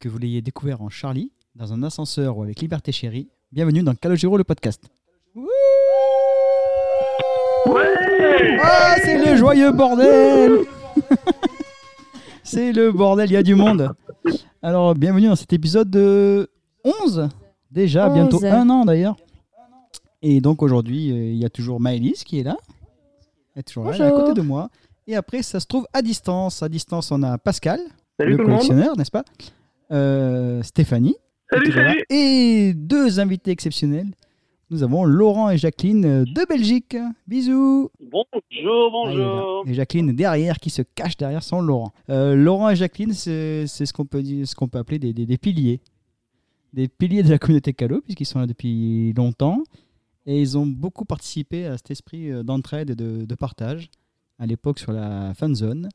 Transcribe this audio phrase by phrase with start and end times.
[0.00, 3.94] que vous l'ayez découvert en Charlie, dans un ascenseur ou avec Liberté Chérie, bienvenue dans
[3.94, 4.82] Calogero le podcast.
[8.62, 10.60] Ah, c'est le joyeux bordel
[12.42, 13.94] C'est le bordel, il y a du monde.
[14.62, 16.50] Alors, bienvenue dans cet épisode de
[16.82, 17.28] 11,
[17.70, 18.44] déjà, bientôt 11.
[18.46, 19.16] un an d'ailleurs.
[20.22, 22.56] Et donc aujourd'hui, euh, il y a toujours Maëlys qui est là.
[23.54, 24.70] Elle est toujours là, elle est à côté de moi.
[25.06, 26.62] Et après, ça se trouve à distance.
[26.62, 27.80] À distance, on a Pascal,
[28.18, 29.24] Salut le collectionneur, n'est-ce pas?
[29.92, 31.16] Euh, Stéphanie.
[31.52, 32.04] Salut, salut.
[32.10, 34.08] Et deux invités exceptionnels.
[34.70, 36.96] Nous avons Laurent et Jacqueline de Belgique.
[37.26, 37.90] Bisous.
[38.00, 39.64] Bonjour, Ah, bonjour.
[39.66, 41.92] Et Jacqueline derrière, qui se cache derrière son Laurent.
[42.08, 45.26] Euh, Laurent et Jacqueline, c'est ce qu'on peut, dire- ce qu'on peut appeler des, des-
[45.26, 45.80] des piliers.
[46.72, 49.64] Des piliers de la communauté Calo, puisqu'ils sont là depuis longtemps.
[50.26, 53.90] Et ils ont beaucoup participé à cet esprit euh, d'entraide et de, de partage,
[54.38, 55.88] à l'époque sur la fan zone.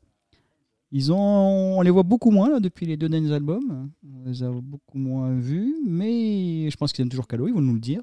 [0.98, 3.90] Ils ont, on les voit beaucoup moins là, depuis les deux derniers albums.
[4.02, 7.60] On les a beaucoup moins vus, mais je pense qu'ils aiment toujours Calo, ils vont
[7.60, 8.00] nous le dire.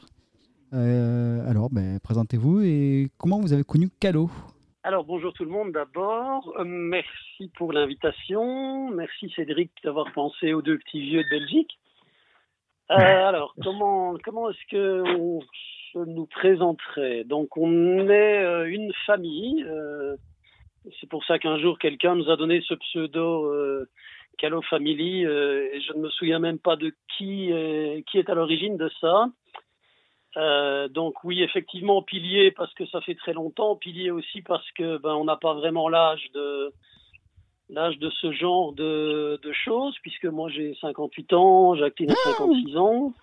[0.74, 4.30] Euh, alors, ben, présentez-vous et comment vous avez connu Calo
[4.84, 6.54] Alors bonjour tout le monde d'abord.
[6.60, 8.92] Euh, merci pour l'invitation.
[8.92, 11.80] Merci Cédric d'avoir pensé aux deux petits vieux de Belgique.
[12.92, 15.42] Euh, alors comment comment est-ce que on
[15.94, 17.24] se nous présenterait?
[17.24, 19.66] Donc on est euh, une famille.
[20.86, 23.90] Euh, c'est pour ça qu'un jour quelqu'un nous a donné ce pseudo euh,
[24.38, 28.30] Calo Family euh, et je ne me souviens même pas de qui est, qui est
[28.30, 29.28] à l'origine de ça.
[30.36, 34.98] Euh, donc oui, effectivement, pilier parce que ça fait très longtemps, pilier aussi parce que
[34.98, 36.74] ben on n'a pas vraiment l'âge de
[37.70, 42.78] l'âge de ce genre de, de choses, puisque moi j'ai 58 ans, Jacqueline a 56
[42.78, 43.14] ans.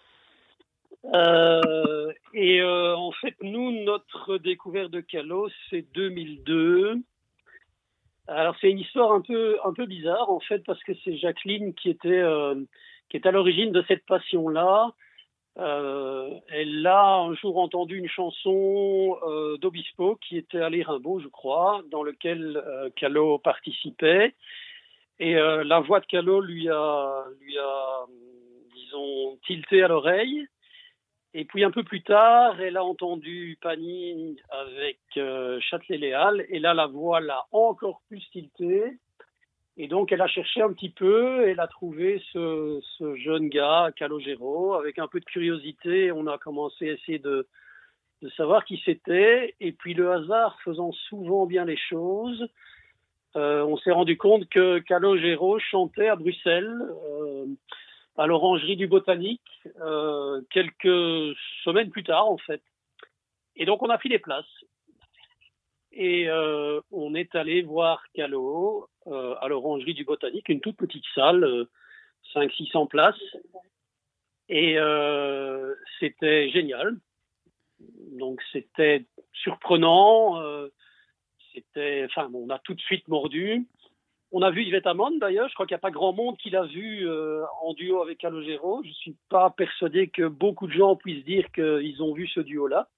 [1.14, 6.97] Euh, et euh, en fait, nous, notre découverte de Calo, c'est 2002.
[8.31, 12.09] Alors c'est une histoire un peu bizarre en fait parce que c'est Jacqueline qui était
[12.09, 12.55] euh,
[13.09, 14.92] qui est à l'origine de cette passion-là.
[15.59, 21.27] Euh, elle a un jour entendu une chanson euh, d'Obispo qui était à l'Érimbaud, je
[21.27, 22.63] crois, dans lequel
[22.95, 24.35] Calo participait.
[25.18, 28.07] Et la voix de Calo lui a, lui a,
[28.74, 30.47] disons, tilté à l'oreille.
[31.33, 36.45] Et puis un peu plus tard, elle a entendu Pani avec euh, Châtelet-Léal.
[36.48, 38.98] Et là, la voix l'a encore plus tilté.
[39.77, 43.91] Et donc, elle a cherché un petit peu, elle a trouvé ce, ce jeune gars,
[43.96, 46.13] Calogero, avec un peu de curiosité.
[46.13, 47.47] On a commencé à essayer de,
[48.23, 49.55] de savoir qui c'était.
[49.61, 52.48] Et puis, le hasard faisant souvent bien les choses,
[53.36, 56.77] euh, on s'est rendu compte que Calogero chantait à Bruxelles,
[57.08, 57.47] euh,
[58.17, 59.41] à l'Orangerie du Botanique,
[59.81, 62.63] euh, quelques semaines plus tard, en fait.
[63.57, 64.47] Et donc, on a pris les places.
[65.93, 71.05] Et euh, on est allé voir Calo euh, à l'Orangerie du Botanique, une toute petite
[71.15, 71.69] salle, euh,
[72.35, 73.37] 500-600 places.
[74.48, 74.77] Et
[76.01, 76.97] c'était génial.
[78.19, 80.42] Donc c'était surprenant.
[81.55, 83.69] c'était, enfin, on a tout de suite mordu.
[84.33, 85.48] On a vu Yvette Amon d'ailleurs.
[85.48, 88.18] Je crois qu'il n'y a pas grand monde qui l'a vu euh, en duo avec
[88.18, 88.80] Calogero.
[88.85, 92.89] Je suis pas persuadé que beaucoup de gens puissent dire qu'ils ont vu ce duo-là.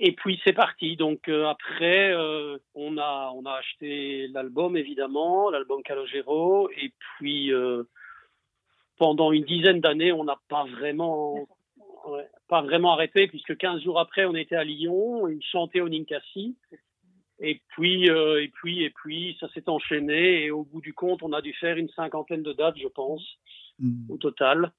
[0.00, 0.96] Et puis c'est parti.
[0.96, 6.70] Donc euh, après, euh, on a on a acheté l'album évidemment, l'album Calogero.
[6.70, 7.52] Et puis
[8.96, 11.46] pendant une dizaine d'années, on n'a pas vraiment
[12.48, 16.56] pas vraiment arrêté puisque 15 jours après, on était à Lyon, il chantait au Ninkasi.
[17.44, 20.44] Et puis euh, et puis et puis ça s'est enchaîné.
[20.44, 23.22] Et au bout du compte, on a dû faire une cinquantaine de dates, je pense
[24.08, 24.70] au total.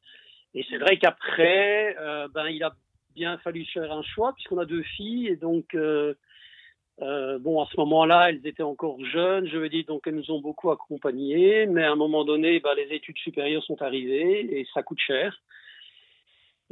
[0.56, 2.74] Et c'est vrai qu'après, euh, ben, il a
[3.16, 5.28] bien fallu faire un choix puisqu'on a deux filles.
[5.28, 6.16] Et donc euh,
[7.00, 10.40] bon à ce moment-là elles étaient encore jeunes, je veux dire donc elles nous ont
[10.40, 14.84] beaucoup accompagnés, mais à un moment donné ben, les études supérieures sont arrivées et ça
[14.84, 15.38] coûte cher.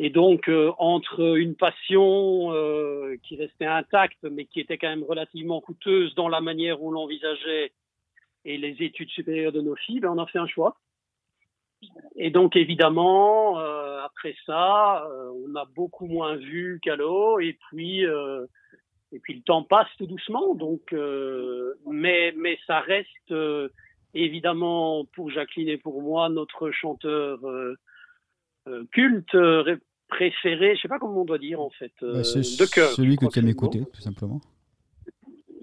[0.04, 5.04] Et donc euh, entre une passion euh, qui restait intacte mais qui était quand même
[5.04, 7.72] relativement coûteuse dans la manière où l'envisageait
[8.44, 10.78] et les études supérieures de nos filles, ben, on a fait un choix.
[12.16, 19.20] Et donc évidemment, euh, après ça, on a beaucoup moins vu Calo et puis et
[19.20, 20.56] puis le temps passe tout doucement.
[20.56, 20.96] Donc,
[21.86, 23.36] mais mais ça reste
[24.16, 27.40] évidemment pour Jacqueline et pour moi notre chanteur
[28.92, 29.36] culte
[30.12, 30.76] préféré.
[30.76, 31.92] Je sais pas comment on doit dire en fait.
[32.04, 32.90] euh, Bah, c'est de cœur.
[32.92, 34.40] celui que tu aimes écouter, tout simplement.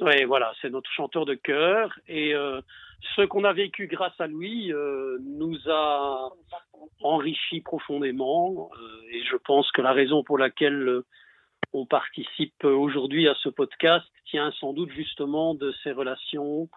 [0.00, 1.90] Oui, voilà, c'est notre chanteur de cœur.
[2.08, 2.60] Et euh,
[3.16, 6.30] ce qu'on a vécu grâce à lui euh, nous a
[7.02, 8.70] enrichi profondément.
[8.80, 11.04] euh, et je pense que la raison pour laquelle euh,
[11.72, 16.68] on participe aujourd'hui à ce podcast tient sans doute justement de ces relations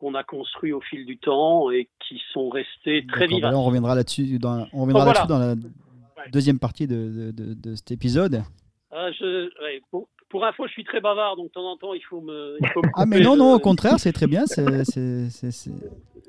[0.00, 3.52] qu'on a construits au fil du temps et qui sont restés très vivants.
[3.54, 5.54] on reviendra là-dessus dans, on reviendra là-dessus dans la
[6.32, 8.42] deuxième partie de, de, de, cet épisode.
[8.90, 9.48] Ah, je,
[9.90, 12.56] pour, pour, info, je suis très bavard, donc de temps en temps, il faut me.
[12.60, 14.46] Il faut ah, mais non, non, au contraire, c'est très bien.
[14.46, 14.62] c'est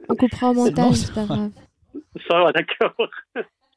[0.09, 1.51] On coupera au montage, c'est pas grave.
[2.27, 2.93] Ça va, d'accord.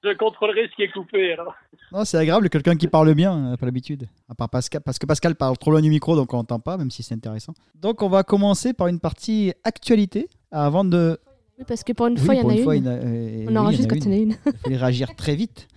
[0.05, 1.55] Je contrôlerai ce qui est coupé alors.
[1.93, 4.09] Non, c'est agréable, quelqu'un qui parle bien, pas l'habitude.
[4.29, 6.77] À part Pascal, parce que Pascal parle trop loin du micro, donc on n'entend pas,
[6.77, 7.55] même si c'est intéressant.
[7.77, 11.21] Donc on va commencer par une partie actualité, avant de
[11.63, 12.87] oui, parce que pour une fois, il y en a une.
[12.87, 14.37] Euh, on enregistre quand il y en a une.
[14.47, 15.69] il fallait réagir très vite.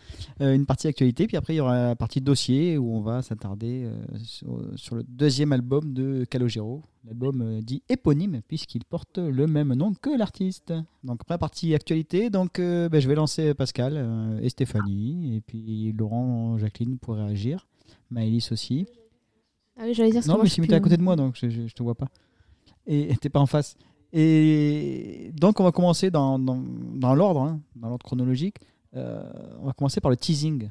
[0.41, 3.21] Euh, une partie actualité, puis après, il y aura la partie dossier où on va
[3.21, 9.73] s'attarder euh, sur, le deuxième album de Calogero, l'album dit éponyme, puisqu'il porte le même
[9.73, 10.73] nom que l'artiste.
[11.03, 16.57] Donc, après, partie actualité, donc, ben, je vais lancer Pascal et Stéphanie, et puis Laurent,
[16.57, 17.67] Jacqueline pour réagir,
[18.09, 18.87] Maëlys aussi.
[19.77, 21.69] Ah oui, j'allais dire Non, mais tu es à côté de moi, donc je ne
[21.69, 22.07] te vois pas.
[22.87, 23.77] Et t'es pas en face.
[24.17, 28.55] Et donc, on va commencer dans, dans, l'ordre, hein, dans l'ordre chronologique.
[28.95, 29.21] Euh,
[29.59, 30.69] on va commencer par le teasing.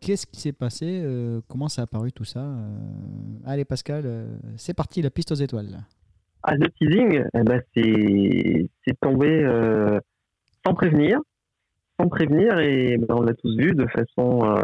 [0.00, 2.78] Qu'est-ce qui s'est passé euh, Comment ça a apparu tout ça euh,
[3.44, 4.26] Allez, Pascal,
[4.56, 5.84] c'est parti, la piste aux étoiles.
[6.42, 9.44] Ah, le teasing, eh ben, c'est tombé
[10.64, 11.20] sans prévenir.
[12.00, 14.56] Sans prévenir, et ben, on l'a tous vu de façon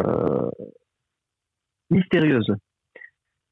[1.90, 2.50] mystérieuse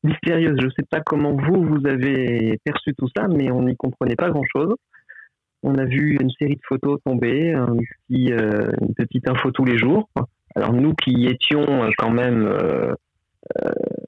[0.02, 0.56] mystérieuse.
[0.60, 4.16] Je ne sais pas comment vous, vous avez perçu tout ça, mais on n'y comprenait
[4.16, 4.74] pas grand-chose.
[5.62, 7.66] On a vu une série de photos tomber, euh,
[8.10, 10.08] une petite info tous les jours.
[10.54, 12.94] Alors nous qui étions euh, quand même euh,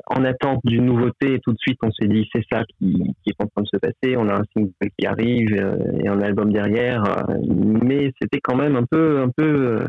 [0.06, 3.46] en attente d'une nouveauté, tout de suite on s'est dit c'est ça qui, est en
[3.48, 4.16] train de se passer.
[4.16, 5.54] On a un single qui arrive
[6.02, 7.04] et un album derrière,
[7.48, 9.84] mais c'était quand même un peu, un peu,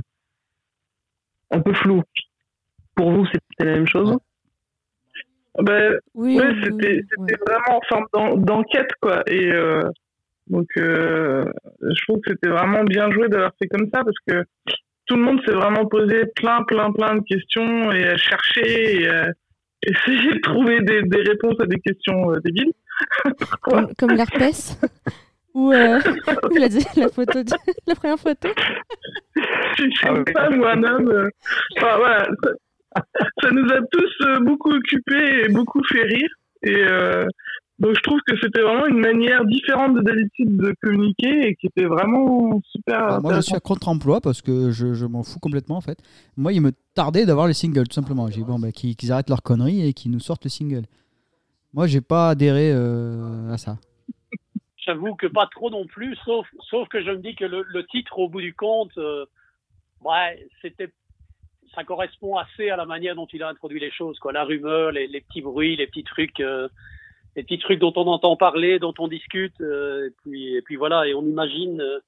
[1.51, 2.01] un peu flou.
[2.95, 4.17] Pour vous, c'était la même chose?
[5.59, 7.03] Ben, oui, ouais, c'était
[7.45, 9.23] vraiment en forme d'enquête, quoi.
[9.27, 9.83] Et euh,
[10.47, 11.45] donc, euh,
[11.81, 14.43] je trouve que c'était vraiment bien joué d'avoir fait comme ça parce que
[15.05, 19.09] tout le monde s'est vraiment posé plein, plein, plein de questions et a cherché et
[19.09, 19.27] a
[19.83, 22.73] essayé de trouver des, des réponses à des questions euh, débiles.
[23.61, 24.79] comme, comme l'herpès
[25.53, 25.99] ou euh,
[26.55, 27.51] la, la, photo de,
[27.85, 28.49] la première photo
[30.03, 31.07] ah pas, moi, non.
[31.07, 31.29] Euh,
[31.77, 32.27] enfin, voilà,
[33.41, 36.29] ça nous a tous euh, beaucoup occupés et beaucoup fait rire.
[36.63, 37.25] Et euh,
[37.79, 41.67] donc je trouve que c'était vraiment une manière différente de d'habitude de communiquer et qui
[41.67, 43.21] était vraiment super.
[43.21, 45.97] Moi je suis à contre-emploi parce que je, je m'en fous complètement en fait.
[46.37, 48.27] Moi il me tardait d'avoir les singles tout simplement.
[48.27, 50.83] J'ai dit bon bah, qu'ils arrêtent leur conneries et qu'ils nous sortent le single.
[51.73, 53.77] Moi j'ai pas adhéré euh, à ça.
[54.77, 57.85] J'avoue que pas trop non plus, sauf, sauf que je me dis que le, le
[57.85, 58.91] titre au bout du compte,
[60.01, 60.89] ouais, c'était
[61.75, 64.31] ça correspond assez à la manière dont il a introduit les choses, quoi.
[64.31, 66.67] La rumeur, les, petits bruits, les petits trucs, euh,
[67.35, 70.75] les petits trucs dont on entend parler, dont on discute, euh, et puis et puis
[70.75, 71.99] voilà, et on imagine euh,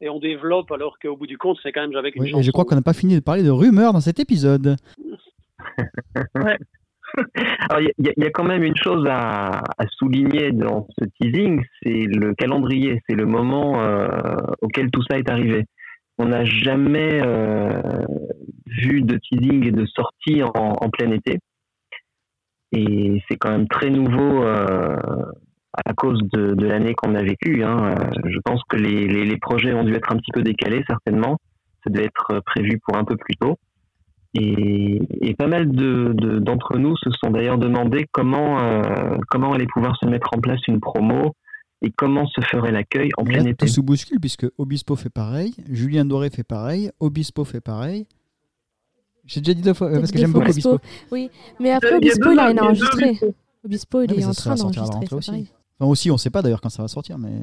[0.00, 2.50] et on développe, alors qu'au bout du compte, c'est quand même avec une oui, je
[2.50, 4.76] crois qu'on n'a pas fini de parler de rumeurs dans cet épisode.
[6.34, 6.58] ouais.
[7.70, 11.62] Alors, il y, y, a quand même une chose à, à souligner dans ce teasing,
[11.82, 13.80] c'est le calendrier, c'est le moment
[14.60, 15.64] auquel tout ça est arrivé
[16.18, 17.80] on n'a jamais euh,
[18.66, 21.38] vu de teasing et de sortie en, plein été.
[22.72, 24.96] Et c'est quand même très nouveau euh,
[25.84, 27.62] à cause de, l'année qu'on a vécue.
[27.62, 27.90] Hein.
[27.90, 31.38] Euh, je pense que les, projets ont dû être un petit peu décalés, certainement.
[31.84, 33.56] Ça devait être prévu pour un peu plus tôt.
[34.34, 38.58] Et, pas mal d'entre nous se sont d'ailleurs demandé comment,
[39.28, 41.34] comment allait pouvoir se mettre en place une promo,
[41.82, 43.66] et comment se ferait l'accueil en plein été.
[43.66, 48.06] Tout se bouscule puisque Obispo fait pareil, Julien Doré fait pareil, Obispo fait pareil.
[49.24, 50.78] J'ai déjà dit deux fois parce que j'aime beaucoup Obispo.
[51.10, 51.30] Oui,
[51.60, 53.18] mais après Obispo il a rien enregistré.
[53.64, 55.50] Obispo il est en train d'enregistrer aussi.
[55.78, 57.42] Enfin aussi, on sait pas d'ailleurs quand ça va sortir, mais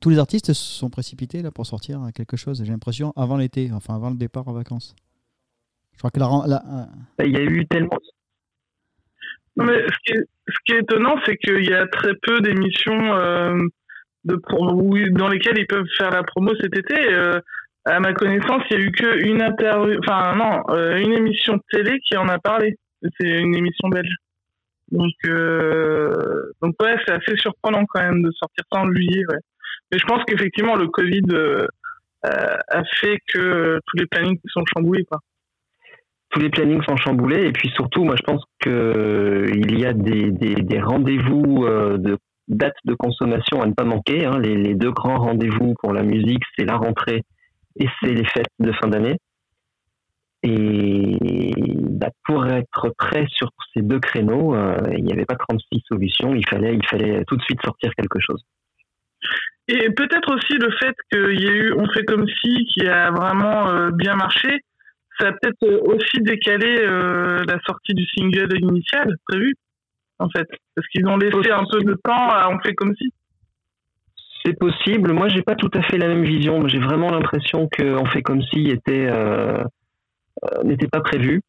[0.00, 2.62] tous les artistes se sont précipités là pour sortir quelque chose.
[2.62, 4.94] J'ai l'impression avant l'été, enfin avant le départ en vacances.
[5.94, 6.88] Je crois que la, la...
[7.18, 7.98] Bah, il y a eu tellement
[9.64, 13.14] mais ce qui est, ce qui est étonnant, c'est qu'il y a très peu d'émissions
[13.14, 13.58] euh,
[14.24, 14.36] de
[15.12, 17.12] dans lesquelles ils peuvent faire la promo cet été.
[17.12, 17.40] Euh,
[17.86, 21.62] à ma connaissance, il y a eu qu'une interview, enfin non, euh, une émission de
[21.70, 22.76] télé qui en a parlé.
[23.18, 24.14] C'est une émission belge.
[24.90, 29.22] Donc, euh, donc ouais, c'est assez surprenant quand même de sortir ça en juillet.
[29.28, 29.38] Ouais.
[29.90, 31.66] Mais je pense qu'effectivement, le Covid euh,
[32.22, 35.04] a fait que tous les plannings sont chamboulés.
[35.04, 35.20] Quoi
[36.30, 39.84] tous les plannings sont chamboulés et puis surtout, moi je pense que euh, il y
[39.84, 42.18] a des, des, des rendez-vous euh, de
[42.48, 44.24] dates de consommation à ne pas manquer.
[44.26, 44.38] Hein.
[44.38, 47.22] Les, les, deux grands rendez-vous pour la musique, c'est la rentrée
[47.78, 49.16] et c'est les fêtes de fin d'année.
[50.42, 51.52] Et
[52.00, 56.34] bah, pour être prêt sur ces deux créneaux, euh, il n'y avait pas 36 solutions.
[56.34, 58.42] Il fallait, il fallait tout de suite sortir quelque chose.
[59.68, 63.10] Et peut-être aussi le fait qu'il y ait eu On fait comme si qui a
[63.10, 64.60] vraiment euh, bien marché,
[65.20, 69.54] ça a peut-être euh, aussi décalé euh, la sortie du single initial prévu,
[70.18, 70.46] en fait.
[70.74, 73.12] Parce qu'ils ont laissé un peu de temps à On fait comme si.
[74.44, 75.12] C'est possible.
[75.12, 76.66] Moi, j'ai pas tout à fait la même vision.
[76.66, 79.10] J'ai vraiment l'impression qu'on fait comme si était
[80.64, 81.42] n'était pas prévu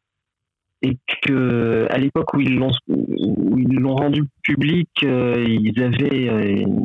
[0.82, 6.84] et que à l'époque où ils l'ont rendu public, ils avaient une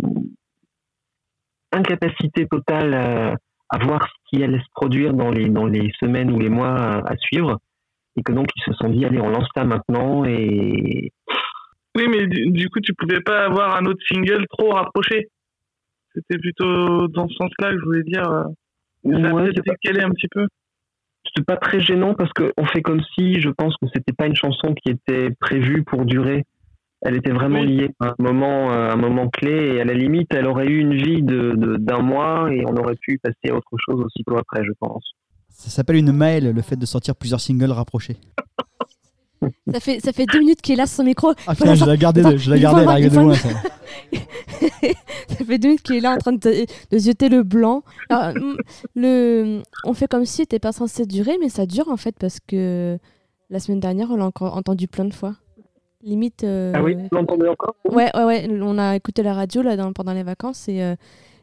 [1.74, 3.36] incapacité totale à,
[3.70, 6.76] à, voir ce qui allait se produire dans les, dans les semaines ou les mois
[7.06, 7.60] à, suivre.
[8.16, 10.26] Et que donc, ils se sont dit, allez, on lance ça maintenant.
[10.26, 11.12] Et...
[11.96, 15.28] Oui, mais du, coup, tu pouvais pas avoir un autre single trop rapproché.
[16.14, 18.28] C'était plutôt dans ce sens-là que je voulais dire.
[18.28, 18.44] Euh,
[19.22, 20.48] ça ouais, décalé un petit peu.
[21.36, 24.36] C'est pas très gênant parce qu'on fait comme si, je pense que c'était pas une
[24.36, 26.46] chanson qui était prévue pour durer
[27.08, 30.28] elle était vraiment liée à un moment, euh, un moment clé et à la limite,
[30.32, 33.72] elle aurait eu une vie de, d'un mois et on aurait pu passer à autre
[33.78, 35.06] chose aussitôt après, je pense.
[35.50, 38.18] Ça s'appelle une mail, le fait de sortir plusieurs singles rapprochés.
[39.72, 41.32] ça fait ça fait deux minutes qu'il est là sur son micro.
[41.48, 43.50] Ah putain, je l'ai gardé, je l'ai gardé, de loin ça.
[44.12, 47.84] ça fait deux minutes qu'il est là en train de, de zioter le blanc.
[48.10, 48.34] Alors,
[48.96, 52.40] le, on fait comme si c'était pas censé durer, mais ça dure en fait parce
[52.46, 53.00] que
[53.50, 55.36] la semaine dernière, on l'a encore entendu plein de fois.
[56.04, 56.44] Limite.
[56.44, 57.75] Euh, ah oui, vous l'entendez encore?
[57.89, 58.48] Ouais, ouais, ouais.
[58.62, 60.96] On a écouté la radio là, pendant les vacances et, euh,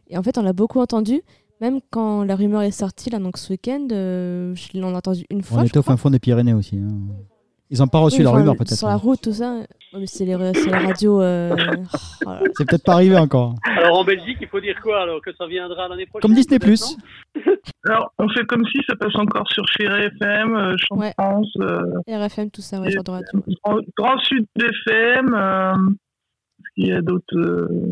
[0.08, 1.22] et en fait, on l'a beaucoup entendu.
[1.60, 5.42] Même quand la rumeur est sortie, là, donc ce week-end, euh, on l'a entendu une
[5.42, 5.60] fois.
[5.60, 6.76] On était au fin fond des Pyrénées aussi.
[6.76, 6.98] Hein.
[7.74, 8.78] Ils n'ont pas reçu la rumeur peut-être.
[8.78, 9.62] Sur la route, tout ça.
[10.06, 11.20] c'est les, radios.
[11.20, 11.56] Euh...
[12.24, 13.56] Oh c'est peut-être pas arrivé encore.
[13.66, 16.60] Alors en Belgique, il faut dire quoi alors Que ça viendra l'année prochaine Comme Disney
[16.60, 16.96] Plus.
[17.86, 21.12] Alors on fait comme si ça passe encore sur Chéri FM, euh, Chant ouais.
[21.18, 21.52] France.
[21.60, 23.40] Euh, RFM, tout ça, ouais, genre de radio.
[23.64, 25.34] Grand, Grand Sud FM.
[25.34, 25.72] Euh,
[26.76, 27.36] il y a d'autres.
[27.36, 27.90] Euh,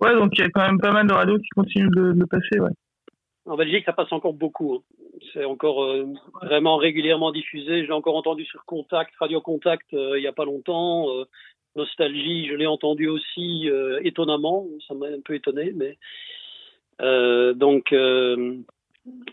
[0.00, 2.26] ouais, donc il y a quand même pas mal de radios qui continuent de le
[2.26, 2.70] passer, ouais.
[3.46, 4.74] En Belgique, ça passe encore beaucoup.
[4.74, 5.03] Hein.
[5.34, 6.06] C'est encore euh,
[6.42, 7.84] vraiment régulièrement diffusé.
[7.84, 11.10] J'ai encore entendu sur Contact, Radio Contact, euh, il n'y a pas longtemps.
[11.10, 11.24] Euh,
[11.74, 13.68] Nostalgie, je l'ai entendu aussi
[14.04, 14.64] étonnamment.
[14.86, 15.98] Ça m'a un peu étonné, mais
[17.00, 18.62] donc je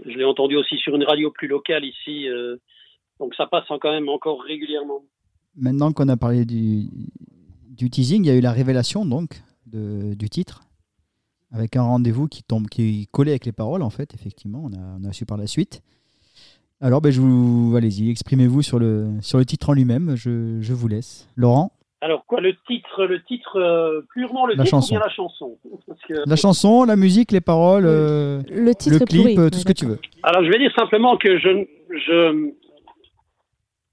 [0.06, 2.26] l'ai entendu aussi sur une radio plus locale ici.
[3.20, 5.04] donc ça passe quand même encore régulièrement.
[5.56, 6.90] Maintenant qu'on a parlé du,
[7.92, 10.62] teasing, il y a eu la révélation donc du titre
[11.52, 14.74] avec un rendez-vous qui tombe, qui est collé avec les paroles, en fait, effectivement, on
[14.74, 15.82] a, on a su par la suite.
[16.80, 20.74] Alors, ben, je vous, allez-y, exprimez-vous sur le, sur le titre en lui-même, je, je
[20.74, 21.30] vous laisse.
[21.36, 21.72] Laurent?
[22.04, 24.96] Alors quoi, le titre, le titre euh, purement le la titre chanson.
[24.96, 25.58] ou bien la chanson?
[26.26, 29.52] La chanson, la musique, les paroles, euh, le, titre le clip, pourri.
[29.52, 30.00] tout ce que tu veux.
[30.24, 32.54] Alors je vais dire simplement que je, je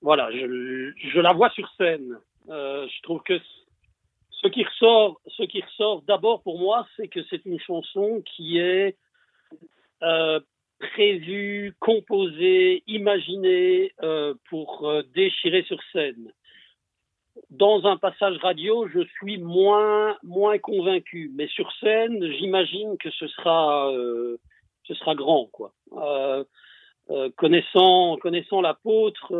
[0.00, 2.16] voilà, je, je la vois sur scène.
[2.48, 3.34] Euh, je trouve que
[4.42, 8.58] ce qui ressort, ce qui ressort d'abord pour moi, c'est que c'est une chanson qui
[8.58, 8.96] est
[10.02, 10.40] euh,
[10.78, 16.32] prévue, composée, imaginée euh, pour euh, déchirer sur scène.
[17.50, 23.26] Dans un passage radio, je suis moins moins convaincu, mais sur scène, j'imagine que ce
[23.28, 24.38] sera euh,
[24.84, 25.72] ce sera grand quoi.
[25.92, 26.44] Euh,
[27.10, 29.32] euh, connaissant connaissant l'apôtre,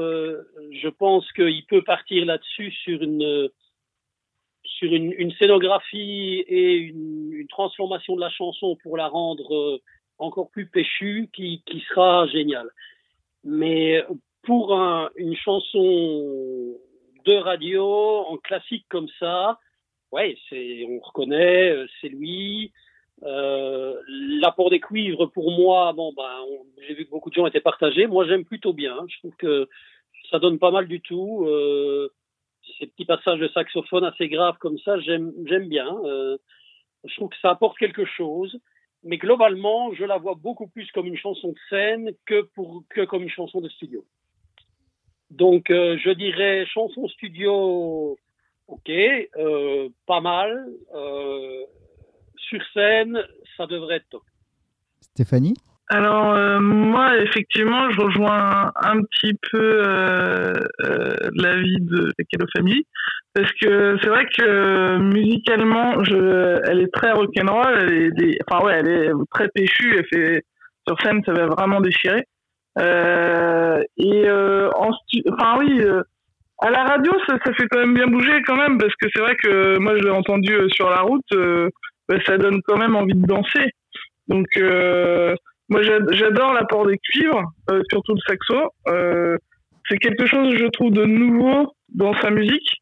[0.73, 3.51] je pense qu'il peut partir là-dessus sur une
[4.79, 9.83] sur une, une, scénographie et une, une, transformation de la chanson pour la rendre euh,
[10.19, 12.69] encore plus péchue qui, qui sera géniale.
[13.45, 14.05] Mais
[14.43, 16.77] pour un, une chanson
[17.27, 19.59] de radio en classique comme ça,
[20.13, 22.73] ouais, c'est, on reconnaît, euh, c'est lui.
[23.25, 23.95] Euh,
[24.41, 26.45] l'apport des cuivres, pour moi, bon, ben,
[26.87, 28.07] j'ai vu que beaucoup de gens étaient partagés.
[28.07, 28.97] Moi, j'aime plutôt bien.
[29.09, 29.69] Je trouve que
[30.31, 31.45] ça donne pas mal du tout.
[31.47, 32.13] Euh,
[32.79, 35.33] ces petits passages de saxophone assez graves comme ça, j'aime
[35.69, 35.89] bien.
[36.05, 36.37] Euh,
[37.05, 38.59] je trouve que ça apporte quelque chose.
[39.05, 43.05] Mais globalement, je la vois beaucoup plus comme une chanson de scène que, pour, que
[43.05, 44.05] comme une chanson de studio.
[45.31, 48.19] Donc, euh, je dirais chanson studio,
[48.67, 50.69] ok, euh, pas mal.
[52.37, 53.23] Sur scène,
[53.57, 54.23] ça devrait être top.
[55.01, 55.55] Stéphanie?
[55.91, 60.53] Alors euh, moi, effectivement, je rejoins un, petit peu euh,
[60.85, 62.87] euh, l'avis de Kedo Family
[63.35, 68.65] parce que c'est vrai que musicalement, je, elle est très rock'n'roll, elle est, des, enfin
[68.65, 70.43] ouais, elle est très péchue, elle fait
[70.87, 72.25] sur scène, ça va vraiment déchirer.
[72.79, 74.91] Euh, et euh, en
[75.33, 76.03] enfin oui, euh,
[76.59, 79.23] à la radio, ça, ça fait quand même bien bouger quand même parce que c'est
[79.23, 81.33] vrai que moi, je l'ai entendu sur la route,
[82.09, 83.71] bah, ça donne quand même envie de danser.
[84.27, 84.47] Donc
[85.69, 88.73] moi, j'adore l'apport des cuivres, euh, surtout le saxo.
[88.89, 89.37] Euh,
[89.89, 92.81] c'est quelque chose, je trouve, de nouveau dans sa musique.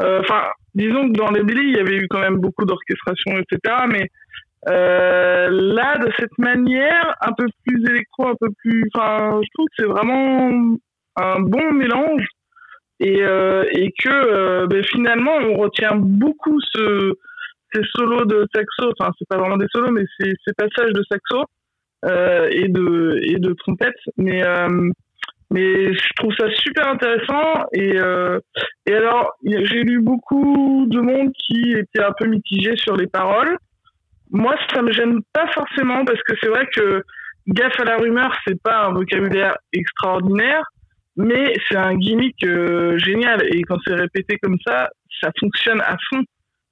[0.00, 0.44] Euh, enfin,
[0.74, 3.84] disons que dans les Billy, il y avait eu quand même beaucoup d'orchestration, etc.
[3.88, 4.08] Mais
[4.66, 9.74] là, de cette manière, un peu plus électro, un peu plus, enfin, je trouve que
[9.78, 10.76] c'est vraiment
[11.16, 12.26] un bon mélange
[13.00, 17.14] et, et que ben, finalement, on retient beaucoup ce
[17.72, 21.02] ces solos de saxo, enfin c'est pas vraiment des solos, mais c'est ces passages de
[21.08, 21.44] saxo euh,
[22.06, 24.90] et de et de trompette, mais euh,
[25.50, 28.38] mais je trouve ça super intéressant et euh,
[28.86, 33.56] et alors j'ai lu beaucoup de monde qui était un peu mitigé sur les paroles.
[34.30, 37.02] Moi ça me gêne pas forcément parce que c'est vrai que
[37.48, 40.62] gaffe à la rumeur c'est pas un vocabulaire extraordinaire,
[41.16, 42.36] mais c'est un gimmick
[42.96, 44.88] génial et quand c'est répété comme ça,
[45.20, 46.22] ça fonctionne à fond.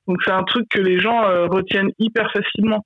[0.08, 2.84] Donc c'est un truc que les gens euh, retiennent hyper facilement.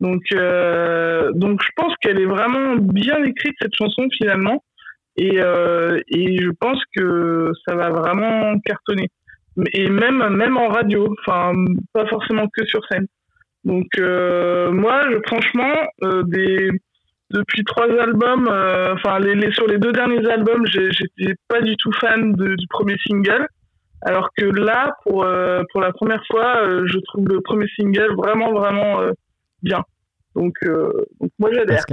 [0.00, 4.64] Donc euh, donc je pense qu'elle est vraiment bien écrite cette chanson finalement
[5.16, 9.08] et euh, et je pense que ça va vraiment cartonner.
[9.72, 11.52] Et même même en radio, enfin
[11.92, 13.06] pas forcément que sur scène.
[13.64, 15.74] Donc moi je, franchement
[16.24, 16.70] des
[17.30, 18.48] depuis trois albums,
[18.94, 23.46] enfin les, sur les deux derniers albums, j'étais pas du tout fan du premier single.
[24.02, 28.14] Alors que là, pour, euh, pour la première fois, euh, je trouve le premier single
[28.16, 29.12] vraiment, vraiment euh,
[29.62, 29.82] bien.
[30.34, 31.84] Donc, donc moi, j'adhère.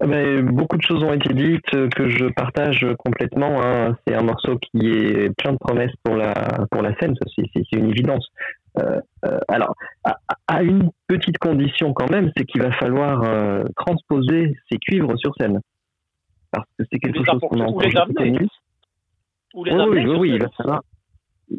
[0.00, 3.62] Ah ben, beaucoup de choses ont été dites que je partage complètement.
[3.62, 3.96] Hein.
[4.04, 6.34] C'est un morceau qui est plein de promesses pour la,
[6.70, 8.26] pour la scène, c'est une évidence.
[9.46, 9.74] alors,
[10.48, 13.24] à, une petite condition quand même, c'est qu'il va falloir
[13.76, 15.60] transposer ces cuivres sur scène.
[16.50, 17.82] Parce que c'est quelque chose qu'on a encore
[19.54, 20.82] oui, oui, oui, il va falloir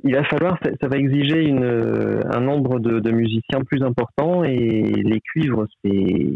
[0.03, 5.21] il va falloir, ça, va exiger une, un nombre de, musiciens plus important et les
[5.21, 6.35] cuivres, c'est,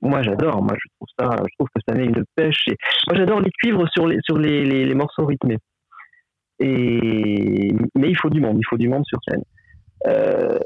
[0.00, 2.66] moi j'adore, moi je trouve ça, je trouve que ça met une pêche.
[3.08, 5.58] Moi j'adore les cuivres sur les sur les, les, morceaux rythmés.
[6.60, 9.42] Et mais il faut du monde, il faut du monde sur scène.
[10.06, 10.58] Euh,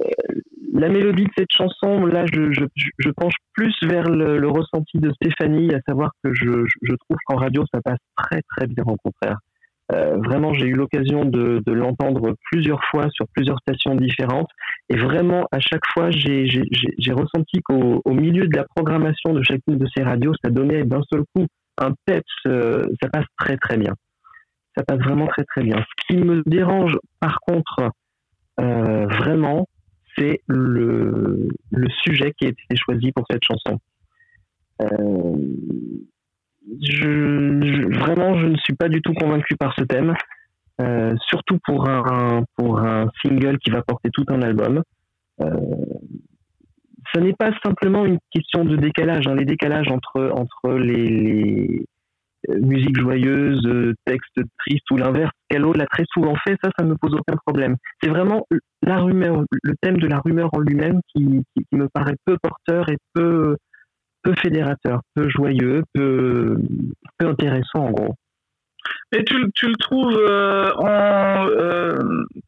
[0.75, 2.65] la mélodie de cette chanson, là, je, je,
[2.99, 7.17] je penche plus vers le, le, ressenti de Stéphanie, à savoir que je, je trouve
[7.27, 9.39] qu'en radio, ça passe très très bien au contraire.
[9.91, 14.49] Euh, vraiment, j'ai eu l'occasion de, l'entendre plusieurs fois sur plusieurs stations différentes.
[14.89, 19.87] Et vraiment, à chaque fois, j'ai ressenti qu'au milieu de la programmation de chacune de
[19.95, 21.47] ces radios, ça donnait d'un seul coup
[21.79, 22.25] un peps.
[22.47, 23.95] Euh, ça passe très très bien.
[24.77, 25.77] Ça passe vraiment très très bien.
[25.77, 27.91] Ce qui me dérange, par contre,
[28.61, 29.69] euh, vraiment,
[30.17, 33.79] c'est le, le sujet qui a été choisi pour cette chanson
[36.81, 40.15] je, vraiment, je ne suis pas du tout convaincu par ce thème,
[40.81, 44.83] euh, surtout pour un, pour un single qui va porter tout un album.
[45.41, 45.51] Euh,
[47.15, 51.85] ce n'est pas simplement une question de décalage, hein, les décalages entre, entre les, les
[52.51, 55.33] euh, musiques joyeuses, textes tristes ou l'inverse.
[55.49, 57.77] Calo l'a très souvent fait, ça, ça ne me pose aucun problème.
[58.03, 58.47] C'est vraiment
[58.83, 62.89] la rumeur, le thème de la rumeur en lui-même qui, qui, me paraît peu porteur
[62.89, 63.57] et peu,
[64.23, 66.59] peu fédérateur, peu joyeux, peu,
[67.19, 68.15] peu intéressant en gros.
[69.13, 71.99] Et tu, tu le trouves euh, en, euh,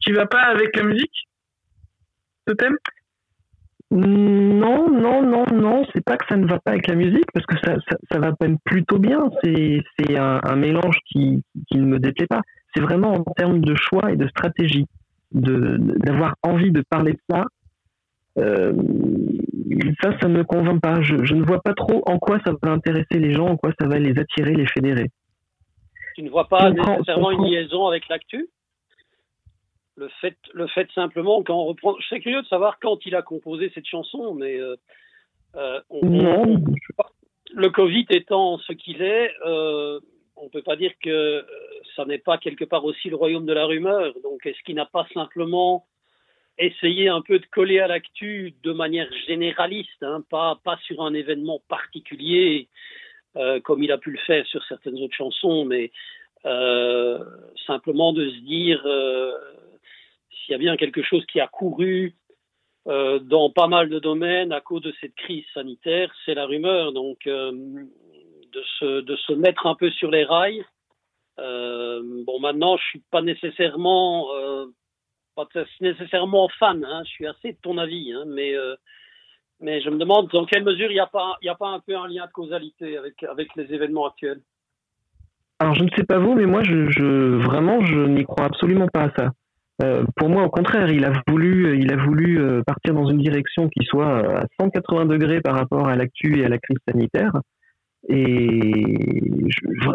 [0.01, 1.29] qui va pas avec la musique
[2.49, 2.77] Ce thème?
[3.91, 7.47] Non, non, non, non, c'est pas que ça ne va pas avec la musique, parce
[7.47, 7.77] que ça,
[8.11, 9.31] ça, va même plutôt bien.
[9.45, 12.41] C'est un, un, mélange qui, qui ne me déplaît pas.
[12.75, 14.87] C'est vraiment en termes de choix et de stratégie,
[15.31, 17.45] d'avoir envie de parler de ça.
[18.39, 18.73] Euh,
[20.03, 21.01] ça, ça me convainc pas.
[21.03, 23.87] Je, ne vois pas trop en quoi ça va intéresser les gens, en quoi ça
[23.87, 25.11] va les attirer, les fédérer.
[26.15, 28.49] Tu ne vois pas nécessairement une liaison avec l'actu?
[29.97, 31.97] Le fait, le fait simplement, quand on reprend.
[32.01, 34.59] Je serais curieux de savoir quand il a composé cette chanson, mais.
[34.59, 34.77] Euh,
[35.57, 36.57] euh, non.
[37.55, 40.01] le Covid étant ce qu'il est, euh,
[40.35, 41.45] on ne peut pas dire que
[41.95, 44.15] ça n'est pas quelque part aussi le royaume de la rumeur.
[44.25, 45.87] Donc, est-ce qu'il n'a pas simplement
[46.59, 51.15] essayer un peu de coller à l'actu de manière généraliste, hein, pas, pas sur un
[51.15, 52.69] événement particulier
[53.37, 55.91] euh, comme il a pu le faire sur certaines autres chansons, mais
[56.47, 57.19] euh,
[57.67, 59.33] simplement de se dire euh,
[60.31, 62.15] s'il y a bien quelque chose qui a couru
[62.87, 66.93] dans pas mal de domaines à cause de cette crise sanitaire, c'est la rumeur.
[66.93, 70.63] Donc de, se, de se mettre un peu sur les rails.
[71.39, 74.29] bon, maintenant, je suis pas nécessairement
[75.35, 75.47] pas
[75.81, 78.75] nécessairement fan, hein, je suis assez de ton avis, hein, mais, euh,
[79.61, 81.97] mais je me demande dans quelle mesure il n'y a, pas, a pas un peu
[81.97, 84.41] un lien de causalité avec, avec les événements actuels.
[85.61, 89.05] Alors je ne sais pas vous, mais moi je, vraiment je n'y crois absolument pas
[89.05, 89.31] à ça.
[89.83, 93.19] Euh, pour moi, au contraire, il a voulu, il a voulu euh, partir dans une
[93.19, 97.33] direction qui soit à 180 degrés par rapport à l'actu et à la crise sanitaire.
[98.09, 98.51] Et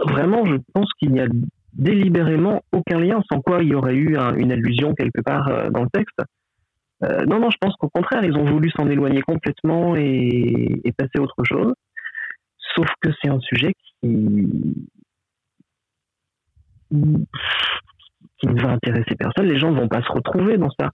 [0.08, 1.28] vraiment, je pense qu'il y a
[1.74, 5.84] délibérément aucun lien, sans quoi il y aurait eu une allusion quelque part euh, dans
[5.84, 6.20] le texte.
[7.04, 11.18] Euh, non, non, je pense qu'au contraire, ils ont voulu s'en éloigner complètement et, passer
[11.18, 11.74] à autre chose.
[12.76, 14.48] Sauf que c'est un sujet qui,
[16.92, 19.48] qui ne va intéresser personne.
[19.48, 20.92] Les gens ne vont pas se retrouver dans ça.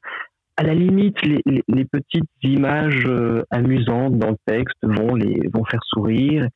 [0.57, 5.49] À la limite, les, les, les petites images euh, amusantes dans le texte vont les
[5.53, 6.47] vont faire sourire.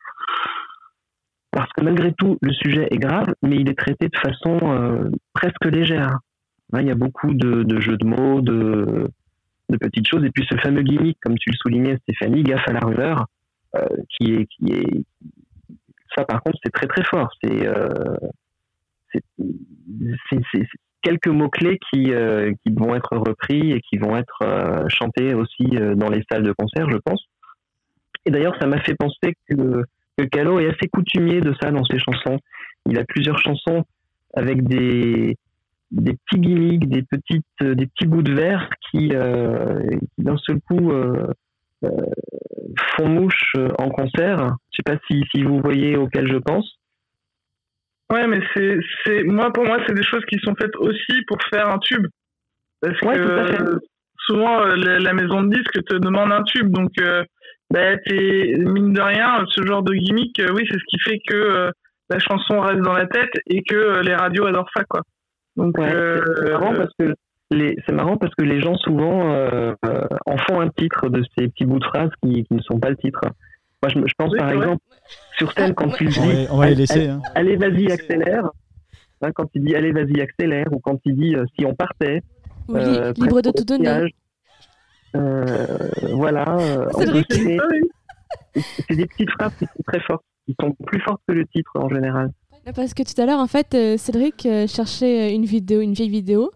[1.51, 5.09] Parce que malgré tout, le sujet est grave, mais il est traité de façon euh,
[5.33, 6.19] presque légère.
[6.77, 9.09] il y a beaucoup de, de, jeux de mots, de,
[9.69, 10.23] de petites choses.
[10.23, 13.25] Et puis ce fameux gimmick, comme tu le soulignais, Stéphanie, gaffe à la rumeur,
[13.75, 15.03] euh, qui est, qui est,
[16.15, 17.29] ça par contre, c'est très très fort.
[17.41, 17.89] C'est, euh,
[19.11, 20.67] c'est,
[21.01, 25.33] quelques mots clés qui, euh, qui vont être repris et qui vont être euh, chantés
[25.33, 27.23] aussi euh, dans les salles de concert, je pense.
[28.25, 29.83] Et d'ailleurs, ça m'a fait penser que,
[30.19, 32.39] que Calo est assez coutumier de ça dans ses chansons.
[32.85, 33.83] Il a plusieurs chansons
[34.33, 35.37] avec des,
[35.91, 40.59] des petits gimmicks, des petites, des petits bouts de verre qui, euh, qui d'un seul
[40.61, 41.27] coup euh,
[41.85, 41.89] euh,
[42.97, 44.55] font mouche en concert.
[44.71, 46.75] Je sais pas si, si vous voyez auquel je pense.
[48.11, 51.37] Ouais, mais c'est, c'est, moi, pour moi, c'est des choses qui sont faites aussi pour
[51.53, 52.07] faire un tube.
[52.81, 53.79] Parce Ouais, que
[54.25, 56.69] souvent, euh, la, la maison de disques te demande un tube.
[56.71, 57.23] Donc, euh,
[57.71, 61.19] bah, t'es, mine de rien, ce genre de gimmick, euh, oui, c'est ce qui fait
[61.27, 61.71] que euh,
[62.09, 65.01] la chanson reste dans la tête et que euh, les radios adorent ça, quoi.
[65.55, 67.13] Donc, Ouais, euh, c'est c'est marrant parce que
[67.51, 69.73] les, c'est marrant parce que les gens souvent euh,
[70.25, 72.89] en font un titre de ces petits bouts de phrases qui, qui ne sont pas
[72.91, 73.21] le titre.
[73.81, 74.81] Moi, je, pense Oui, par exemple
[75.37, 77.07] sur scène quand il On dit va, on va les allez, laisser.
[77.07, 77.21] hein.
[77.35, 78.49] allez, vas-y accélère,
[79.21, 82.21] hein, quand il dit allez vas-y accélère ou quand il dit si on partait,
[82.67, 84.11] Ou li- euh, libre de tout donner.
[85.15, 87.01] Euh, voilà, euh, ah
[88.87, 91.71] c'est des petites phrases qui sont très fortes, qui sont plus fortes que le titre
[91.75, 92.31] en général.
[92.75, 96.51] Parce que tout à l'heure, en fait, euh, Cédric cherchait une vidéo, une vieille vidéo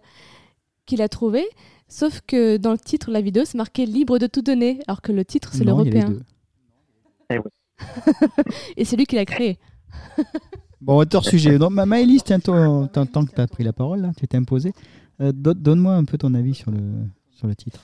[0.85, 1.45] qu'il a trouvée.
[1.87, 5.01] Sauf que dans le titre de la vidéo, c'est marqué libre de tout donner, alors
[5.01, 6.09] que le titre, c'est l'européen.
[6.09, 6.21] deux.
[8.77, 9.57] Et c'est lui qui l'a créé.
[10.81, 11.57] Bon, hors sujet.
[11.57, 14.73] Donc, Ma- Maëlys, tant que tu as pris la parole, là, tu t'es imposé.
[15.21, 16.79] Euh, don- Donne-moi un peu ton avis sur le,
[17.31, 17.79] sur le titre.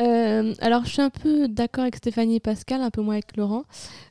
[0.00, 3.36] Euh, alors, je suis un peu d'accord avec Stéphanie et Pascal, un peu moins avec
[3.36, 3.64] Laurent.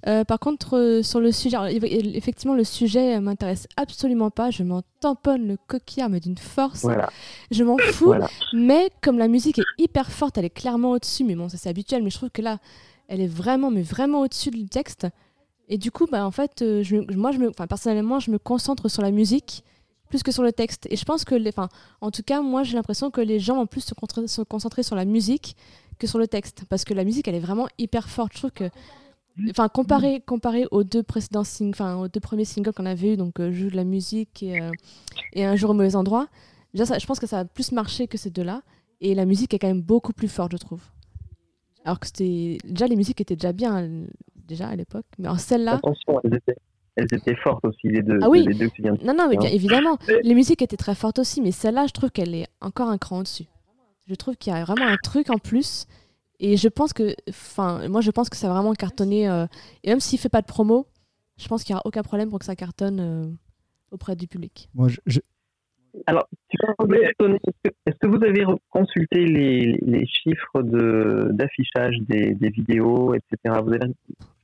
[0.07, 4.51] Euh, par contre, euh, sur le sujet, alors, effectivement, le sujet m'intéresse absolument pas.
[4.51, 6.81] Je m'en tamponne le coquillard, mais d'une force.
[6.83, 7.09] Voilà,
[7.49, 8.05] Je m'en fous.
[8.05, 8.29] voilà.
[8.53, 11.23] Mais comme la musique est hyper forte, elle est clairement au-dessus.
[11.23, 12.03] Mais bon, ça c'est habituel.
[12.03, 12.59] Mais je trouve que là,
[13.07, 15.07] elle est vraiment, mais vraiment au-dessus du texte.
[15.67, 19.01] Et du coup, bah, en fait, je, moi, je me, personnellement, je me concentre sur
[19.01, 19.63] la musique
[20.11, 20.87] plus que sur le texte.
[20.91, 21.51] Et je pense que, les,
[22.01, 25.05] en tout cas, moi, j'ai l'impression que les gens vont plus se, concentrer sur la
[25.05, 25.55] musique
[25.97, 26.65] que sur le texte.
[26.69, 28.33] Parce que la musique, elle est vraiment hyper forte.
[28.33, 28.69] Je trouve que,
[29.49, 33.17] enfin, comparé, comparé aux deux précédents singles, enfin, aux deux premiers singles qu'on avait eu,
[33.17, 34.71] donc euh, Joue de la musique et, euh,
[35.33, 36.27] et Un jour au mauvais endroit,
[36.75, 38.61] je pense que ça a plus marché que ces deux-là.
[38.99, 40.83] Et la musique est quand même beaucoup plus forte, je trouve.
[41.85, 42.59] Alors que c'était.
[42.63, 43.89] Déjà, les musiques étaient déjà bien,
[44.35, 45.07] déjà à l'époque.
[45.17, 45.75] Mais en celle-là.
[45.75, 46.55] Attention, elles étaient,
[46.95, 48.43] elles étaient fortes aussi, les deux, Ah oui.
[48.45, 49.55] les deux que tu viens de Non, non, mais bien Non.
[49.55, 52.97] évidemment, les musiques étaient très fortes aussi, mais celle-là, je trouve qu'elle est encore un
[52.97, 53.45] cran au-dessus.
[54.07, 55.85] Je trouve qu'il y a vraiment un truc en plus.
[56.39, 57.15] Et je pense que.
[57.29, 59.29] Enfin, moi, je pense que ça a vraiment cartonné.
[59.29, 59.45] euh,
[59.83, 60.87] et même s'il fait pas de promo,
[61.37, 63.25] je pense qu'il n'y aura aucun problème pour que ça cartonne euh,
[63.91, 64.67] auprès du public.
[64.73, 65.19] Moi, je, je-
[66.07, 67.37] Alors, tu peux me étonner,
[67.85, 73.59] est-ce que, vous avez consulté les, les chiffres de, d'affichage des, des vidéos, etc.
[73.63, 73.91] Vous avez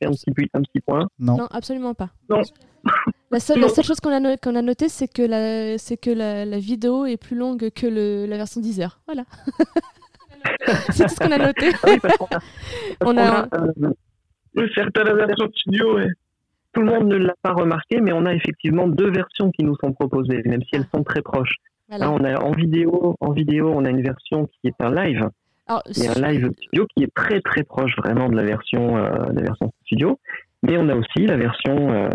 [0.01, 1.07] fait un petit, pu- un petit point?
[1.19, 1.37] Non.
[1.37, 2.09] Non, absolument pas.
[2.29, 2.41] Non.
[3.31, 3.67] La seule, Non.
[3.67, 6.45] la seule chose qu'on a, no- qu'on a notée, c'est que, la, c'est que la,
[6.45, 8.99] la vidéo est plus longue que le, la version 10 heures.
[9.05, 9.23] Voilà.
[10.91, 11.69] c'est tout ce qu'on a noté.
[11.83, 12.41] Ah oui, parce qu'on a, parce
[13.01, 13.91] On qu'on a- a, euh,
[14.55, 16.07] Oui, c'est pas la version studio, ouais.
[16.77, 19.75] Tout le monde ne l'a pas remarqué, mais on a effectivement deux versions qui nous
[19.83, 21.55] sont proposées, même si elles sont très proches.
[21.89, 22.05] Voilà.
[22.05, 25.27] Là, on a en vidéo, en vidéo, on a une version qui est un live,
[25.65, 29.37] Alors, un live studio qui est très très proche vraiment de la version, euh, de
[29.39, 30.19] la version studio.
[30.63, 32.09] Mais on a aussi la version, euh,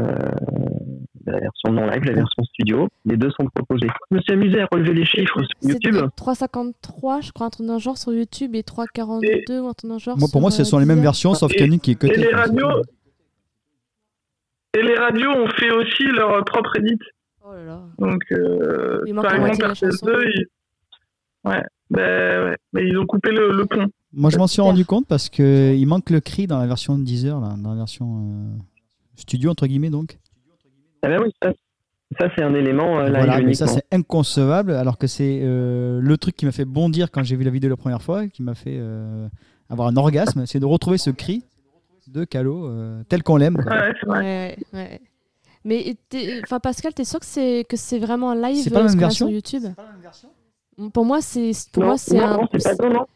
[1.26, 2.88] la version non live, la version studio.
[3.04, 3.88] Les deux sont proposés.
[4.10, 5.96] Je me suis amusé à relever les chiffres sur YouTube.
[6.16, 9.98] 3,53, je crois, un truc d'un genre sur YouTube et 3,42 ou un truc d'un
[9.98, 11.94] genre Moi, pour moi, ce sont euh, les mêmes versions, sauf Et- une qui est
[11.94, 12.20] Et cutée.
[12.20, 12.82] les radios,
[14.74, 16.98] et les radios ont fait aussi leur propre edit.
[17.44, 17.82] Oh là là.
[17.98, 20.06] Donc, euh, par exemple, de la chanson.
[20.06, 20.46] RTL2, ils...
[21.44, 22.56] Ouais, ben, ouais.
[22.72, 23.86] Mais ils ont coupé le, le pont.
[24.12, 27.04] Moi, je m'en suis rendu compte parce qu'il manque le cri dans la version de
[27.04, 28.58] Deezer, là, dans la version euh,
[29.16, 30.18] studio, entre guillemets, donc.
[31.02, 31.52] Ah ben oui, ça,
[32.18, 36.16] ça, c'est un élément euh, Voilà, mais ça, c'est inconcevable, alors que c'est euh, le
[36.16, 38.54] truc qui m'a fait bondir quand j'ai vu la vidéo la première fois, qui m'a
[38.54, 39.28] fait euh,
[39.68, 41.42] avoir un orgasme, c'est de retrouver ce cri
[42.08, 43.56] de Calo euh, tel qu'on l'aime.
[43.56, 44.20] Ouais, c'est vrai.
[44.20, 45.00] Ouais, ouais.
[45.64, 45.94] Mais
[46.42, 48.88] enfin Pascal, t'es sûr que c'est que c'est vraiment un live C'est pas la euh,
[48.88, 49.64] ce même qu'on a version sur YouTube
[50.92, 52.38] Pour moi, c'est pour non, moi c'est un.
[52.38, 53.06] non, pas- non,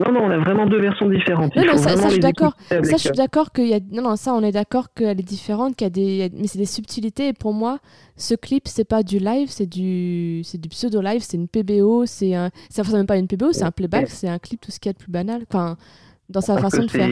[0.00, 1.54] non, non, on a vraiment deux versions différentes.
[1.54, 2.56] Non, non, ça- je suis d'accord.
[2.68, 3.78] Ça, je suis d'accord qu'il y a.
[3.92, 6.30] Non, non, ça, on est d'accord qu'elle est différente, qu'il y a des.
[6.34, 7.28] Mais c'est des subtilités.
[7.28, 7.78] Et pour moi,
[8.16, 12.06] ce clip, c'est pas du live, c'est du, c'est du pseudo live, c'est une PBO,
[12.06, 12.50] c'est un.
[12.70, 14.88] C'est enfin, même pas une PBO, c'est un playback, c'est un clip, tout ce qu'il
[14.88, 15.42] y a de plus banal.
[15.48, 15.76] Enfin,
[16.30, 17.10] dans sa parce façon de faire.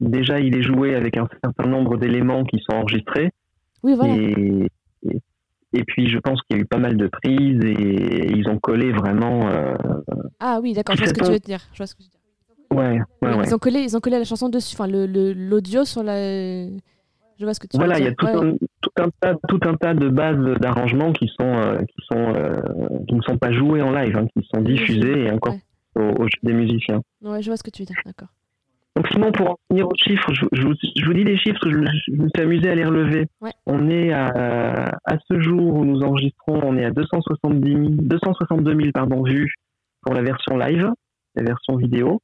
[0.00, 3.30] Déjà, il est joué avec un certain nombre d'éléments qui sont enregistrés.
[3.82, 4.14] Oui, voilà.
[4.14, 4.66] Et,
[5.06, 5.20] et,
[5.72, 8.58] et puis, je pense qu'il y a eu pas mal de prises et ils ont
[8.58, 9.48] collé vraiment.
[9.50, 9.74] euh,
[10.40, 11.60] Ah oui, d'accord, je vois ce que tu veux dire.
[11.72, 12.20] Je vois ce que tu veux dire.
[12.78, 13.44] Ouais, ouais, ouais.
[13.46, 16.14] Ils ont collé, ils ont collé la chanson dessus, enfin le le- l'audio sur la.
[16.16, 18.34] Je vois ce que tu Voilà, il y a tout, ouais.
[18.36, 22.34] un, tout, un tas, tout un tas de bases d'arrangements qui sont, euh, qui, sont,
[22.36, 22.52] euh,
[23.08, 25.54] qui ne sont pas jouées en live, hein, qui sont diffusées et encore
[25.96, 26.02] Ouais.
[26.02, 27.00] au, au jeu des musiciens.
[27.22, 28.28] Ouais, je vois ce que tu veux dire, d'accord.
[28.96, 31.60] Donc sinon, pour en venir aux chiffres, je, je vous, je vous dis les chiffres,
[31.64, 33.26] je, je me suis amusé à les relever.
[33.40, 33.52] Ouais.
[33.66, 38.76] On est à, à ce jour où nous enregistrons, on est à 270 000 262
[38.76, 39.52] 000 pardon, vues
[40.02, 40.90] pour la version live,
[41.36, 42.20] la version vidéo.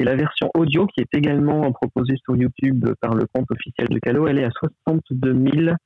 [0.00, 3.98] Et la version audio, qui est également proposée sur YouTube par le compte officiel de
[3.98, 5.76] Calo, elle est à 62 000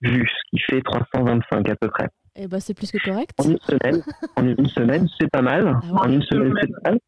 [0.00, 2.08] vues, ce qui fait 325 à peu près.
[2.34, 3.32] Et bah c'est plus que correct.
[3.38, 4.02] En une semaine,
[4.36, 5.74] en une semaine, c'est pas mal.
[5.82, 6.00] Ah ouais.
[6.00, 6.98] En une semaine, c'est pas mal.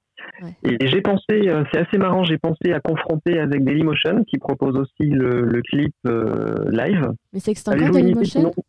[0.42, 0.54] Ouais.
[0.64, 4.76] Et j'ai pensé, euh, c'est assez marrant, j'ai pensé à confronter avec Dailymotion qui propose
[4.76, 7.08] aussi le, le clip euh, live.
[7.32, 8.64] Mais c'est existe encore Avez-vous une idée du Dailymotion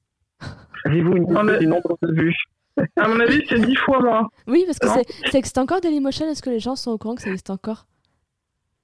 [0.85, 2.35] Avez-vous une idée a- du nombre de vues
[2.97, 4.27] À mon avis, c'est dix fois moins.
[4.47, 4.87] Oui, parce que
[5.31, 6.27] c'est existe encore Dailymotion?
[6.29, 7.87] Est-ce que les gens sont au courant que ça existe encore?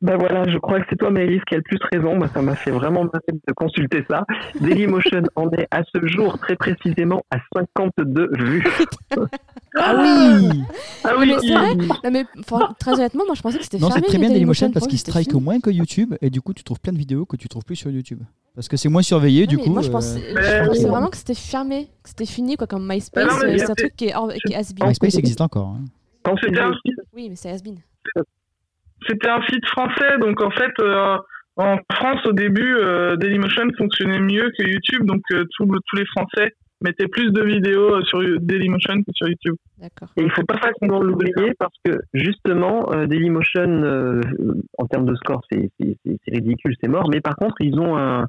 [0.02, 2.18] Ben voilà, je crois que c'est toi, Maëlys, qui a le plus raison.
[2.18, 4.26] Bah, ça m'a fait vraiment marrer de consulter ça.
[4.60, 8.64] Dailymotion en est à ce jour très précisément à 52 vues.
[9.80, 10.64] Ah oui
[11.06, 13.78] Ah oui, mais c'est vrai Non mais enfin, très honnêtement, moi je pensais que c'était
[13.78, 16.54] Non, c'est très bien Dailymotion parce moi, c'était strike moins que YouTube et du coup
[16.54, 18.20] tu trouves plein de vidéos que tu trouves plus sur YouTube.
[18.54, 19.70] Parce que c'est moins surveillé Ouais, du coup.
[19.70, 22.68] moi je euh, pensais, je Mais- pensais vraiment que c'était fermé, que c'était fini quoi,
[22.68, 23.32] comme MySpace.
[23.46, 24.88] Mais euh, c'est un truc qui est, hors- qui est has-been.
[24.90, 25.68] MySpace existe encore.
[25.70, 25.86] hein.
[26.24, 27.78] Quand c'est C'était Oui, mais c'est has-been.
[29.08, 31.18] C'était un site français, donc en fait, euh,
[31.58, 36.06] en France, au début, euh, Dailymotion fonctionnait mieux que YouTube, donc euh, tout tous les
[36.06, 36.52] Français
[36.84, 39.56] mettaient plus de vidéos euh, sur Dailymotion que sur YouTube.
[39.78, 40.10] D'accord.
[40.18, 44.22] Et il faut pas facilement l'oublier parce que justement, euh, Dailymotion, euh,
[44.80, 47.08] en termes de score, c'est c'est- c'est- c'est ridicule, c'est mort.
[47.12, 48.26] Mais par contre, ils ont un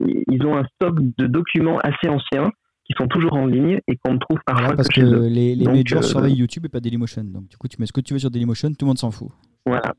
[0.00, 2.50] ils ont un stock de documents assez anciens
[2.84, 5.64] qui sont toujours en ligne et qu'on ne trouve parfois Voilà, parce que les, les
[5.64, 7.24] Donc, majors euh, surveillent YouTube et pas Dailymotion.
[7.24, 9.10] Donc du coup tu mets ce que tu veux sur Dailymotion, tout le monde s'en
[9.10, 9.28] fout.
[9.66, 9.94] Voilà.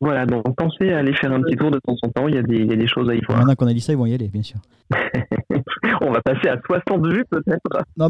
[0.00, 2.28] Voilà, donc pensez à aller faire un petit tour de temps en temps.
[2.28, 3.38] Il y a des, il y a des choses à y voir.
[3.38, 4.58] Maintenant qu'on a dit ça, ils vont y aller, bien sûr.
[6.02, 7.60] On va passer à 60 vues peut-être.
[7.96, 8.04] Il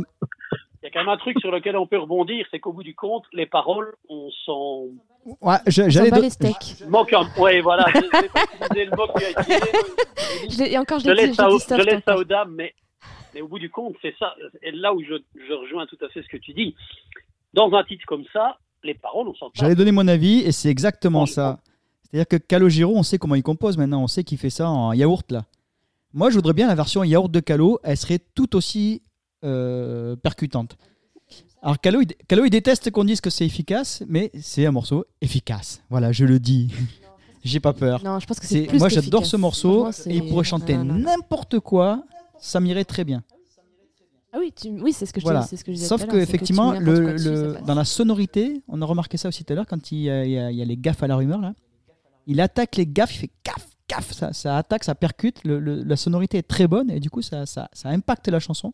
[0.82, 2.94] y a quand même un truc sur lequel on peut rebondir, c'est qu'au bout du
[2.94, 4.84] compte, les paroles, on s'en
[5.40, 6.82] Ouais, je- j'allais do- les steaks.
[7.14, 9.54] un Oui, voilà, je sais pas utiliser le mot qui a été.
[10.50, 12.24] Je l'ai- et encore, je Je dit, laisse je ça, au- je laisse ça aux
[12.24, 12.74] dames, mais,
[13.34, 14.34] mais au bout du compte, c'est ça.
[14.62, 16.74] Et là où je, je rejoins tout à fait ce que tu dis.
[17.54, 19.54] Dans un titre comme ça, les paroles, on s'en tape.
[19.54, 21.60] J'allais donner mon avis et c'est exactement ça.
[22.02, 24.92] C'est-à-dire que Calogero, on sait comment il compose maintenant, on sait qu'il fait ça en
[24.92, 25.44] yaourt là.
[26.12, 29.02] Moi, je voudrais bien la version yaourt de Calo, elle serait tout aussi
[29.44, 30.76] euh, percutante.
[31.60, 35.06] Alors Calo, il, Calo, il déteste qu'on dise que c'est efficace, mais c'est un morceau
[35.20, 35.82] efficace.
[35.90, 36.72] Voilà, je le dis.
[37.42, 38.02] J'ai pas peur.
[38.04, 42.04] Non, je pense que c'est Moi, j'adore ce morceau et il pourrait chanter n'importe quoi,
[42.38, 43.22] ça m'irait très bien.
[44.36, 44.68] Ah oui, tu...
[44.80, 45.40] oui, c'est ce que je Voilà.
[45.42, 48.62] dis- c'est ce que je disais Sauf à que le, dessus, le- dans la sonorité,
[48.66, 50.50] on a remarqué ça aussi tout à l'heure quand il y, a, il y a-
[50.50, 51.54] il y a les gaffes à la rumeur là.
[52.26, 55.44] Il attaque les gaffes, il fait gaffe, gaffe, ça, ça attaque, ça percute.
[55.44, 58.72] le- la sonorité est très bonne et du coup ça, ça, ça impacte la chanson.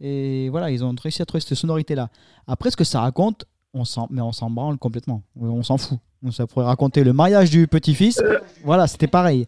[0.00, 2.08] Et voilà, ils ont réussi à trouver cette sonorité là.
[2.46, 3.44] Après, ce que ça raconte,
[3.78, 5.22] on s'en, mais on s'en branle complètement.
[5.40, 5.98] On s'en fout.
[6.30, 8.20] Ça pourrait raconter le mariage du petit-fils.
[8.64, 9.46] Voilà, c'était pareil.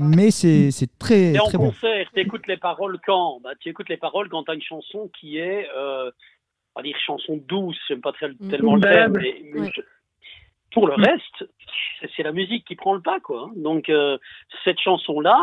[0.00, 1.66] Mais c'est, c'est très, Et en très bon.
[1.70, 3.38] concert, tu écoutes les paroles quand?
[3.42, 6.10] Bah, Tu écoutes les paroles quand tu as une chanson qui est, euh,
[6.74, 8.48] on va dire, chanson douce, j'aime pas très- Mm.
[8.50, 9.70] tellement le Une terme, mais, mais Ouais.
[9.76, 9.80] je-
[10.72, 11.44] pour le reste,
[12.00, 13.20] c'est- c'est la musique qui prend le pas.
[13.20, 13.44] quoi.
[13.48, 13.52] hein.
[13.56, 14.18] Donc, euh,
[14.64, 15.38] cette chanson-là,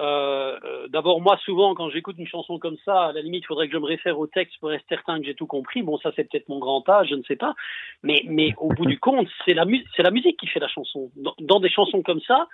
[0.00, 3.46] euh, euh, d'abord, moi, souvent, quand j'écoute une chanson comme ça, à la limite, il
[3.46, 5.82] faudrait que je me réfère au texte pour être certain que j'ai tout compris.
[5.82, 7.54] Bon, ça, c'est peut-être mon grand âge, je ne sais pas.
[8.02, 10.68] Mais, mais au bout du compte, c'est la, mu- c'est la musique qui fait la
[10.68, 11.10] chanson.
[11.16, 12.46] Dans, dans des chansons comme ça,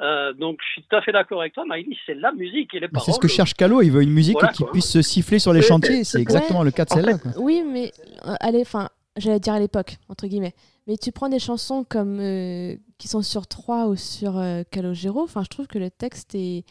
[0.00, 2.78] euh, donc je suis tout à fait d'accord avec toi, Maïlis, c'est la musique et
[2.80, 3.04] les Mais paroles.
[3.04, 3.82] c'est ce que cherche Calo.
[3.82, 6.04] Il veut une musique Voilà, qui puisse se siffler sur les chantiers.
[6.04, 7.16] C'est exactement le cas de En celle-là.
[7.36, 7.90] Oui, mais
[8.26, 8.88] euh, allez, enfin,
[9.18, 10.54] j'allais dire à l'époque, entre guillemets.
[10.86, 15.22] Mais tu prends des chansons comme euh, qui sont sur 3 ou sur euh, Calogero,
[15.22, 16.64] enfin, je trouve que le texte est.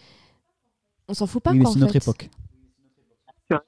[1.07, 1.99] On s'en fout pas, Oui, mais quoi, c'est en notre fait.
[1.99, 2.29] époque.
[3.49, 3.59] Non,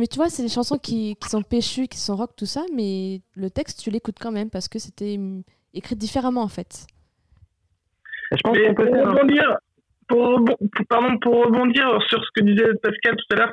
[0.00, 2.64] mais tu vois, c'est des chansons qui, qui sont péchues, qui sont rock, tout ça,
[2.74, 5.42] mais le texte, tu l'écoutes quand même parce que c'était hum,
[5.74, 6.86] écrit différemment, en fait.
[8.32, 9.56] Je pense Mais qu'on peut pour rebondir,
[10.08, 10.56] pour, rebon-
[10.88, 13.52] pardon, pour rebondir sur ce que disait Pascal tout à l'heure,